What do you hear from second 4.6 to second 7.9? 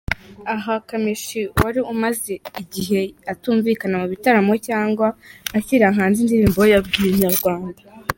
cyangwa ashyira hanze indirimbo yabwiye Inyarwanda.